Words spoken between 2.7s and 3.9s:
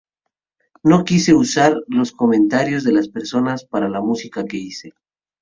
de las personas para